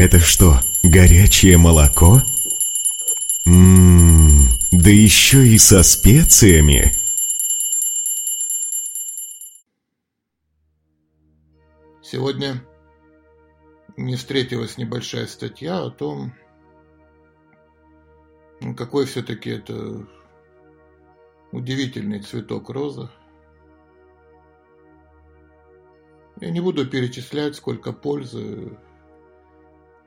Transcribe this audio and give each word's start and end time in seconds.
Это 0.00 0.18
что, 0.18 0.60
горячее 0.82 1.58
молоко? 1.58 2.22
Ммм, 3.44 4.48
да 4.70 4.88
еще 4.88 5.46
и 5.46 5.58
со 5.58 5.82
специями. 5.82 6.90
Сегодня 12.00 12.64
мне 13.98 14.16
встретилась 14.16 14.78
небольшая 14.78 15.26
статья 15.26 15.82
о 15.82 15.90
том, 15.90 16.32
какой 18.78 19.04
все-таки 19.04 19.50
это 19.50 20.08
удивительный 21.52 22.20
цветок 22.20 22.70
роза. 22.70 23.10
Я 26.40 26.48
не 26.48 26.60
буду 26.60 26.88
перечислять, 26.88 27.54
сколько 27.54 27.92
пользы 27.92 28.78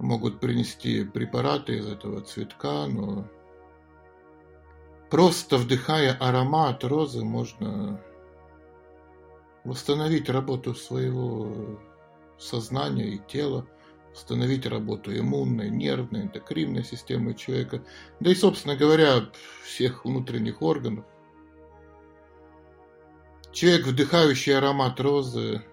могут 0.03 0.39
принести 0.39 1.03
препараты 1.03 1.77
из 1.77 1.87
этого 1.87 2.21
цветка, 2.21 2.85
но 2.87 3.27
просто 5.09 5.57
вдыхая 5.57 6.13
аромат 6.19 6.83
розы 6.83 7.23
можно 7.23 8.03
восстановить 9.63 10.29
работу 10.29 10.75
своего 10.75 11.79
сознания 12.37 13.15
и 13.15 13.17
тела, 13.17 13.65
восстановить 14.11 14.65
работу 14.65 15.17
иммунной, 15.17 15.69
нервной, 15.69 16.23
эндокринной 16.23 16.83
системы 16.83 17.33
человека, 17.33 17.83
да 18.19 18.31
и, 18.31 18.35
собственно 18.35 18.75
говоря, 18.75 19.29
всех 19.63 20.05
внутренних 20.05 20.61
органов. 20.61 21.05
Человек, 23.51 23.87
вдыхающий 23.87 24.57
аромат 24.57 24.99
розы, 24.99 25.63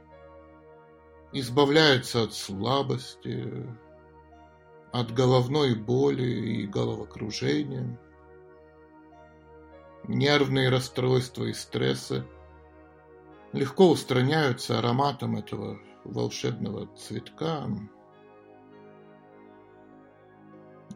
избавляется 1.33 2.25
от 2.25 2.35
слабости, 2.35 3.67
от 4.93 5.13
головной 5.13 5.75
боли 5.75 6.23
и 6.23 6.67
головокружения, 6.67 7.99
нервные 10.05 10.69
расстройства 10.69 11.45
и 11.45 11.53
стрессы 11.53 12.27
легко 13.53 13.91
устраняются 13.91 14.79
ароматом 14.79 15.37
этого 15.37 15.79
волшебного 16.05 16.89
цветка. 16.97 17.67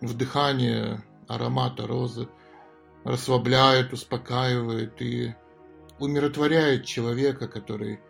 Вдыхание 0.00 1.04
аромата 1.28 1.86
розы 1.86 2.28
расслабляет, 3.04 3.92
успокаивает 3.92 5.00
и 5.00 5.34
умиротворяет 5.98 6.84
человека, 6.84 7.48
который 7.48 8.00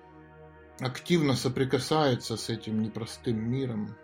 активно 0.81 1.35
соприкасается 1.35 2.37
с 2.37 2.49
этим 2.49 2.81
непростым 2.81 3.39
миром. 3.39 3.97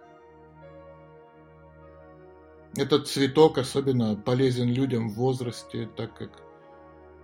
Этот 2.77 3.09
цветок 3.09 3.59
особенно 3.59 4.15
полезен 4.15 4.69
людям 4.69 5.09
в 5.09 5.15
возрасте, 5.15 5.89
так 5.97 6.17
как 6.17 6.31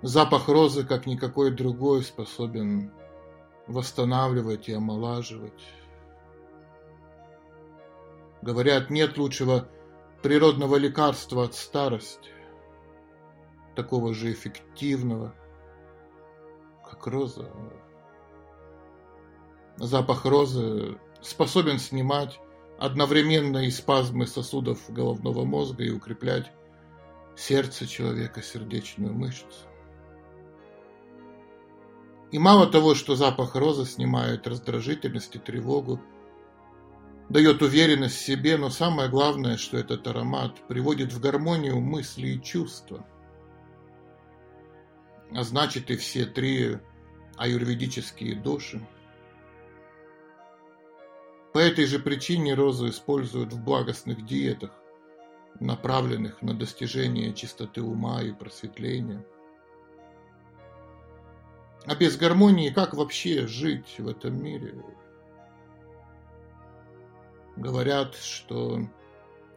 запах 0.02 0.48
розы, 0.48 0.84
как 0.84 1.06
никакой 1.06 1.52
другой, 1.52 2.02
способен 2.02 2.92
восстанавливать 3.68 4.68
и 4.68 4.72
омолаживать. 4.72 5.62
Говорят, 8.42 8.90
нет 8.90 9.18
лучшего 9.18 9.68
природного 10.22 10.76
лекарства 10.76 11.44
от 11.44 11.54
старости, 11.54 12.30
такого 13.76 14.14
же 14.14 14.32
эффективного, 14.32 15.34
как 16.84 17.06
роза. 17.06 17.50
Запах 19.76 20.24
розы 20.24 20.98
способен 21.20 21.78
снимать 21.78 22.40
одновременно 22.78 23.66
и 23.66 23.70
спазмы 23.70 24.26
сосудов 24.26 24.78
головного 24.88 25.44
мозга 25.44 25.84
и 25.84 25.90
укреплять 25.90 26.50
сердце 27.36 27.86
человека, 27.86 28.42
сердечную 28.42 29.14
мышцу. 29.14 29.46
И 32.32 32.38
мало 32.38 32.66
того, 32.66 32.94
что 32.94 33.14
запах 33.14 33.54
розы 33.54 33.84
снимает 33.86 34.46
раздражительность 34.46 35.36
и 35.36 35.38
тревогу, 35.38 36.00
дает 37.28 37.62
уверенность 37.62 38.16
в 38.16 38.24
себе, 38.24 38.56
но 38.56 38.70
самое 38.70 39.08
главное, 39.08 39.56
что 39.56 39.76
этот 39.78 40.06
аромат 40.06 40.56
приводит 40.68 41.12
в 41.12 41.20
гармонию 41.20 41.80
мысли 41.80 42.28
и 42.28 42.42
чувства. 42.42 43.06
А 45.32 45.42
значит 45.42 45.90
и 45.90 45.96
все 45.96 46.24
три 46.26 46.78
аюрведические 47.36 48.36
души– 48.36 48.86
по 51.56 51.58
этой 51.58 51.86
же 51.86 51.98
причине 51.98 52.52
розу 52.52 52.90
используют 52.90 53.54
в 53.54 53.64
благостных 53.64 54.26
диетах, 54.26 54.72
направленных 55.58 56.42
на 56.42 56.52
достижение 56.52 57.32
чистоты 57.32 57.80
ума 57.80 58.20
и 58.20 58.30
просветления. 58.30 59.24
А 61.86 61.94
без 61.94 62.18
гармонии 62.18 62.68
как 62.68 62.92
вообще 62.92 63.46
жить 63.46 63.94
в 63.96 64.06
этом 64.06 64.36
мире? 64.36 64.74
Говорят, 67.56 68.16
что 68.16 68.86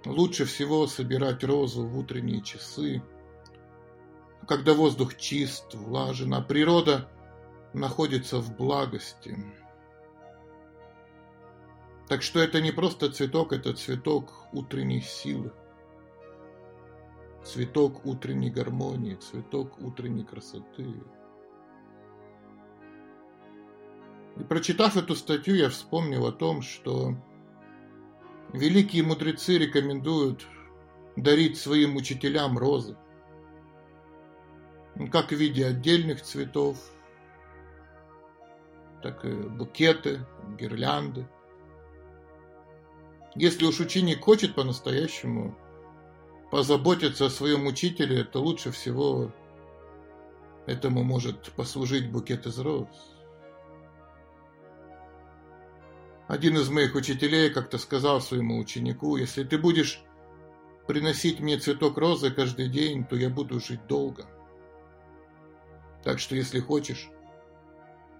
лучше 0.05 0.45
всего 0.45 0.87
собирать 0.87 1.43
розу 1.43 1.85
в 1.85 1.97
утренние 1.97 2.41
часы, 2.41 3.03
когда 4.47 4.73
воздух 4.73 5.17
чист, 5.17 5.73
влажен, 5.73 6.33
а 6.33 6.39
природа 6.39 7.09
находится 7.73 8.37
в 8.39 8.55
благости– 8.55 9.37
так 12.09 12.23
что 12.23 12.39
это 12.39 12.59
не 12.59 12.71
просто 12.71 13.11
цветок, 13.11 13.53
это 13.53 13.71
цветок 13.73 14.33
утренней 14.51 14.99
силы, 14.99 15.53
цветок 17.45 18.03
утренней 18.03 18.49
гармонии, 18.49 19.13
цветок 19.13 19.79
утренней 19.79 20.23
красоты. 20.23 20.91
И 24.37 24.43
прочитав 24.43 24.97
эту 24.97 25.15
статью, 25.15 25.53
я 25.53 25.69
вспомнил 25.69 26.25
о 26.25 26.31
том, 26.31 26.63
что 26.63 27.15
великие 28.53 29.03
мудрецы 29.03 29.59
рекомендуют 29.59 30.47
дарить 31.15 31.59
своим 31.59 31.95
учителям 31.95 32.57
розы, 32.57 32.97
как 35.11 35.27
в 35.27 35.35
виде 35.35 35.63
отдельных 35.63 36.23
цветов, 36.23 36.77
так 39.03 39.23
и 39.25 39.31
букеты, 39.31 40.25
гирлянды– 40.57 41.27
если 43.35 43.65
уж 43.65 43.79
ученик 43.79 44.21
хочет 44.21 44.55
по-настоящему 44.55 45.55
позаботиться 46.51 47.25
о 47.25 47.29
своем 47.29 47.67
учителе, 47.67 48.23
то 48.23 48.41
лучше 48.41 48.71
всего 48.71 49.31
этому 50.65 51.03
может 51.03 51.51
послужить 51.53 52.11
букет 52.11 52.45
из 52.47 52.59
роз. 52.59 52.87
Один 56.27 56.57
из 56.57 56.69
моих 56.69 56.93
учителей 56.95 57.49
как-то 57.49 57.77
сказал 57.79 58.21
своему 58.21 58.59
ученику, 58.59 59.17
если 59.17 59.43
ты 59.43 59.57
будешь 59.57 60.03
приносить 60.85 61.39
мне 61.39 61.57
цветок 61.57 61.97
розы 61.97 62.31
каждый 62.31 62.69
день, 62.69 63.03
то 63.03 63.15
я 63.15 63.29
буду 63.29 63.59
жить 63.59 63.85
долго. 63.87 64.25
Так 66.03 66.19
что, 66.19 66.35
если 66.35 66.59
хочешь, 66.59 67.09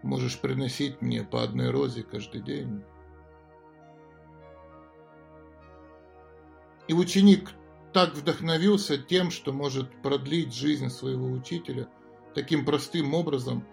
можешь 0.02 0.40
приносить 0.40 1.02
мне 1.02 1.24
по 1.24 1.44
одной 1.44 1.70
розе 1.70 2.04
каждый 2.04 2.42
день. 2.42 2.84
И 6.90 6.94
ученик 6.94 7.52
так 7.94 8.16
вдохновился 8.16 8.98
тем, 8.98 9.30
что 9.30 9.54
может 9.54 10.02
продлить 10.02 10.56
жизнь 10.56 10.90
своего 10.90 11.28
учителя 11.28 11.88
таким 12.34 12.66
простым 12.66 13.14
образом, 13.14 13.64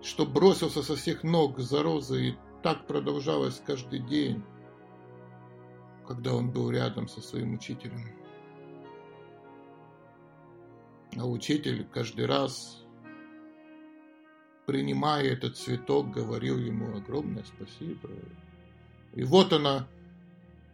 что 0.00 0.24
бросился 0.24 0.82
со 0.82 0.96
всех 0.96 1.22
ног 1.22 1.58
за 1.58 1.82
розой, 1.82 2.28
и 2.30 2.36
так 2.62 2.86
продолжалось 2.86 3.60
каждый 3.66 3.98
день, 3.98 4.42
когда 6.08 6.34
он 6.34 6.50
был 6.50 6.70
рядом 6.70 7.08
со 7.08 7.20
своим 7.20 7.54
учителем. 7.54 8.08
А 11.18 11.26
учитель 11.26 11.86
каждый 11.92 12.24
раз, 12.24 12.54
принимая 14.64 15.24
этот 15.24 15.58
цветок, 15.58 16.10
говорил 16.10 16.56
ему 16.56 16.96
огромное 16.96 17.44
спасибо. 17.44 18.08
И 19.12 19.24
вот 19.24 19.52
она, 19.52 19.86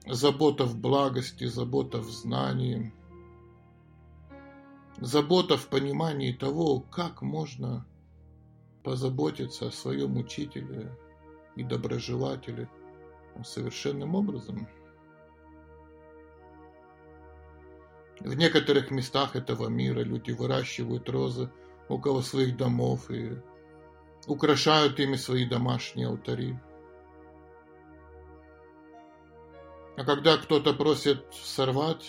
забота 0.06 0.64
в 0.64 0.76
благости, 0.78 1.44
забота 1.44 1.98
в 1.98 2.10
знании, 2.10 2.92
забота 4.98 5.56
в 5.56 5.68
понимании 5.68 6.32
того, 6.32 6.80
как 6.80 7.22
можно 7.22 7.86
позаботиться 8.82 9.66
о 9.66 9.72
своем 9.72 10.16
учителе 10.16 10.96
и 11.56 11.62
доброжелателе 11.62 12.68
совершенным 13.44 14.14
образом. 14.14 14.66
В 18.20 18.34
некоторых 18.34 18.90
местах 18.90 19.36
этого 19.36 19.68
мира 19.68 20.00
люди 20.00 20.32
выращивают 20.32 21.08
розы 21.08 21.50
около 21.88 22.20
своих 22.22 22.56
домов 22.56 23.10
и 23.10 23.40
украшают 24.26 24.98
ими 24.98 25.16
свои 25.16 25.48
домашние 25.48 26.08
алтари. 26.08 26.58
А 29.98 30.04
когда 30.04 30.36
кто-то 30.36 30.74
просит 30.74 31.26
сорвать 31.34 32.08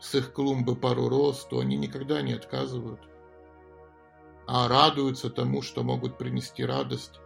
с 0.00 0.14
их 0.14 0.32
клумбы 0.32 0.76
пару 0.76 1.08
роз, 1.08 1.44
то 1.50 1.58
они 1.58 1.76
никогда 1.76 2.22
не 2.22 2.34
отказывают, 2.34 3.00
а 4.46 4.68
радуются 4.68 5.28
тому, 5.28 5.60
что 5.60 5.82
могут 5.82 6.18
принести 6.18 6.64
радость 6.64 7.18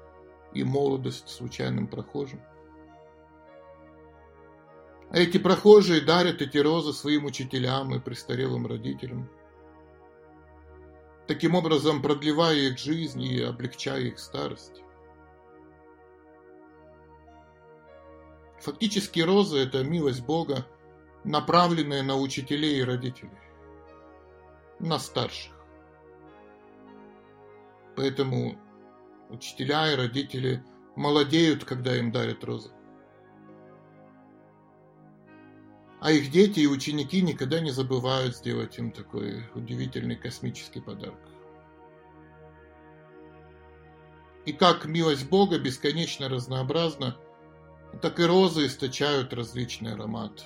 и 0.55 0.65
молодость 0.65 1.29
случайным 1.29 1.87
прохожим. 1.87 2.41
А 5.11 5.19
эти 5.19 5.37
прохожие 5.37 6.01
дарят 6.01 6.41
эти 6.41 6.57
розы 6.57 6.95
своим 6.95 7.27
учителям 7.27 7.95
и 7.95 8.01
престарелым 8.01 8.67
родителям, 8.67 9.29
таким 11.27 11.57
образом 11.57 12.01
продлевая 12.01 12.57
их 12.57 12.79
жизнь 12.79 13.23
и 13.23 13.43
облегчая 13.43 14.01
их 14.01 14.19
старость. 14.19 14.81
Фактически 18.63 19.19
розы– 19.19 19.59
это 19.59 19.83
милость 19.83 20.25
Бога, 20.25 20.65
направленная 21.25 22.05
на 22.05 22.17
учителей 22.17 22.79
и 22.79 22.85
родителей, 22.85 23.31
на 24.79 25.01
старших. 25.01 25.53
Поэтому 27.97 28.57
учителя 29.31 29.93
и 29.93 29.97
родители 29.97 30.63
молодеют, 30.95 31.65
когда 31.65 31.97
им 31.97 32.13
дарят 32.13 32.45
розы. 32.45 32.71
А 36.01 36.13
их 36.13 36.31
дети 36.31 36.61
и 36.61 36.69
ученики 36.69 37.21
никогда 37.21 37.59
не 37.59 37.73
забывают 37.73 38.37
сделать 38.37 38.79
им 38.79 38.93
такой 38.93 39.45
удивительный 39.57 40.17
космический 40.17 40.81
подарок. 40.81 41.19
И 44.45 44.53
как 44.53 44.85
милость 44.85 45.29
Бога 45.29 45.59
бесконечно 45.59 46.29
разнообразна, 46.29 47.17
так 48.01 48.19
и 48.21 48.25
розы 48.25 48.67
источают 48.67 49.33
различный 49.33 49.95
аромат. 49.95 50.45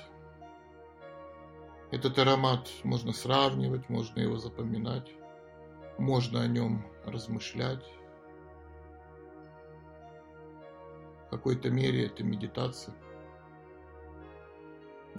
Этот 1.93 2.19
аромат 2.19 2.69
можно 2.83 3.13
сравнивать, 3.13 3.89
можно 3.89 4.19
его 4.19 4.39
запоминать, 4.39 5.09
можно 5.99 6.43
о 6.43 6.49
нем 6.49 6.85
размышлять. 7.05 7.85
В 11.27 11.31
какой-то 11.31 11.71
мере 11.71 12.07
это 12.07 12.25
медитация. 12.25 12.95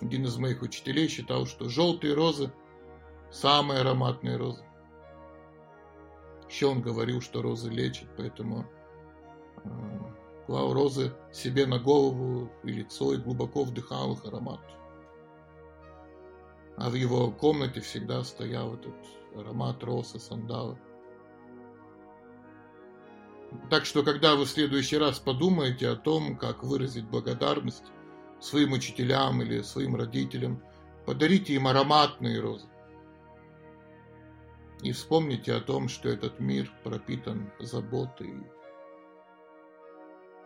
Один 0.02 0.26
из 0.26 0.38
моих 0.38 0.62
учителей 0.62 1.08
считал, 1.08 1.46
что 1.46 1.70
желтые 1.70 2.14
розы– 2.14 2.52
самые 3.32 3.82
ароматные 3.82 4.38
розы. 4.38 4.64
Еще 6.50 6.68
он 6.68 6.82
говорил, 6.82 7.22
что 7.22 7.42
розы 7.42 7.70
лечат, 7.70 8.08
поэтому 8.16 8.66
э, 9.64 9.70
клал 10.48 10.74
розы 10.74 11.14
себе 11.32 11.66
на 11.68 11.78
голову 11.78 12.50
и 12.64 12.72
лицо 12.72 13.14
и 13.14 13.18
глубоко 13.18 13.66
вдыхал 13.66 14.14
их 14.14 14.26
аромат. 14.26 14.62
А 16.78 16.90
в 16.90 16.94
его 16.94 17.32
комнате 17.32 17.82
всегда 17.82 18.24
стоял 18.24 18.76
этот 18.76 18.96
аромат 19.36 19.84
роз 19.84 20.16
и 20.16 20.20
сандала. 20.20 20.80
Так 23.70 23.86
что, 23.86 24.04
когда 24.04 24.36
вы 24.36 24.46
в 24.46 24.50
следующий 24.50 24.98
раз 24.98 25.20
подумаете 25.20 25.90
о 25.90 25.96
том, 25.96 26.38
как 26.38 26.64
выразить 26.64 27.08
благодарность 27.08 27.84
своим 28.40 28.72
учителям 28.72 29.42
или 29.42 29.62
своим 29.62 29.96
родителям, 29.96 30.64
подарите 31.06 31.54
им 31.54 31.68
ароматные 31.68 32.40
розы. 32.40 32.68
И 34.82 34.92
вспомните 34.92 35.54
о 35.54 35.62
том, 35.62 35.90
что 35.90 36.08
этот 36.08 36.40
мир 36.40 36.72
пропитан 36.84 37.52
заботой, 37.60 38.36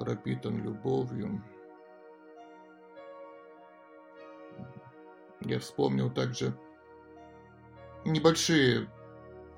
пропитан 0.01 0.63
любовью. 0.63 1.43
Я 5.41 5.59
вспомнил 5.59 6.09
также 6.09 6.57
небольшие 8.03 8.89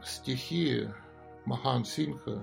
стихи 0.04 0.90
Махан 1.45 1.86
Синха, 1.86 2.42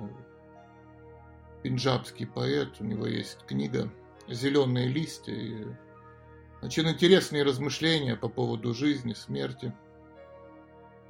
пенджабский 1.62 2.26
поэт, 2.26 2.80
у 2.80 2.84
него 2.84 3.06
есть 3.06 3.44
книга 3.46 3.90
зеленые 4.28 4.88
листья 4.88 5.34
и 5.34 5.66
очень 6.62 6.88
интересные 6.88 7.42
размышления 7.42 8.16
по 8.16 8.30
поводу 8.30 8.72
жизни, 8.72 9.12
смерти, 9.12 9.74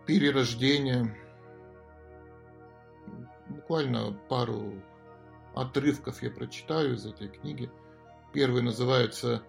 перерождения. 0.06 1.16
Буквально 3.48 4.12
пару 4.28 4.74
отрывков 5.54 6.22
я 6.22 6.30
прочитаю 6.30 6.94
из 6.94 7.06
этой 7.06 7.28
книги. 7.28 7.70
Первый 8.32 8.62
называется 8.62 9.42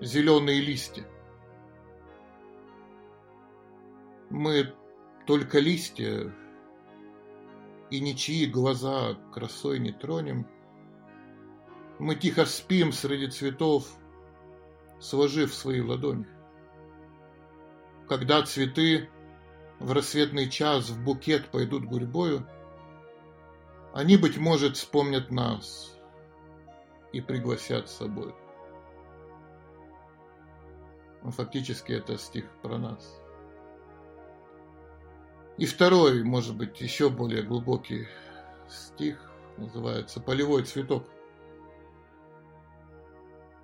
«Зеленые 0.00 0.60
листья». 0.60 1.04
Мы 4.30 4.74
только 5.26 5.58
листья 5.58 6.34
и 7.90 8.00
ничьи 8.00 8.46
глаза 8.46 9.14
красой 9.32 9.78
не 9.78 9.92
тронем– 9.92 10.46
мы 12.02 12.16
тихо 12.16 12.46
спим 12.46 12.90
среди 12.90 13.28
цветов, 13.28 13.86
сложив 14.98 15.54
свои 15.54 15.80
ладони. 15.80 16.26
Когда 18.08 18.42
цветы 18.42 19.08
в 19.78 19.92
рассветный 19.92 20.50
час 20.50 20.90
в 20.90 21.04
букет 21.04 21.52
пойдут 21.52 21.84
гурьбою, 21.84 22.44
они, 23.92 24.16
быть 24.16 24.38
может, 24.38 24.76
вспомнят 24.76 25.30
нас 25.30 25.96
и 27.12 27.20
пригласят 27.20 27.88
с 27.88 27.96
собой. 27.96 28.34
Но 31.22 31.30
фактически 31.30 31.92
это 31.92 32.16
стих 32.16 32.46
про 32.62 32.78
нас. 32.78 33.20
И 35.58 35.66
второй, 35.66 36.24
может 36.24 36.56
быть, 36.56 36.80
еще 36.80 37.10
более 37.10 37.42
глубокий 37.42 38.08
стих 38.68 39.30
называется 39.58 40.20
«Полевой 40.20 40.64
цветок». 40.64 41.04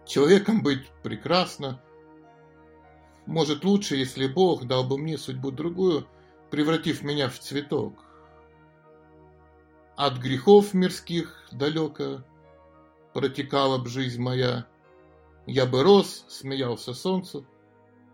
Человеком 0.06 0.62
быть 0.62 0.86
прекрасно. 1.02 1.82
Может 3.26 3.64
лучше, 3.64 3.96
если 3.96 4.26
Бог 4.26 4.66
дал 4.66 4.84
бы 4.84 4.98
мне 4.98 5.18
судьбу 5.18 5.50
другую, 5.50 6.06
превратив 6.50 7.02
меня 7.02 7.28
в 7.28 7.38
цветок. 7.38 8.07
От 10.00 10.18
грехов 10.18 10.74
мирских 10.74 11.48
далеко 11.50 12.22
протекала 13.14 13.82
б 13.82 13.88
жизнь 13.88 14.22
моя. 14.22 14.68
Я 15.44 15.66
бы 15.66 15.82
рос, 15.82 16.24
смеялся 16.28 16.94
солнцу, 16.94 17.44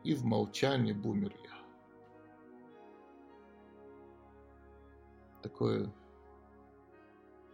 и 0.02 0.14
в 0.14 0.24
молчании 0.24 0.94
бумер 0.94 1.36
я. 1.44 1.58
Такое 5.42 5.92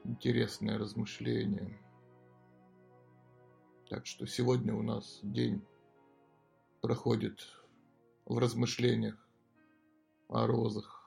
интересное 0.04 0.78
размышление. 0.78 1.82
Так 3.88 4.06
что 4.06 4.28
сегодня 4.28 4.76
у 4.76 4.82
нас 4.82 5.18
день 5.24 5.60
проходит 6.80 7.48
в 8.26 8.38
размышлениях 8.38 9.16
о 10.28 10.46
розах. 10.46 10.99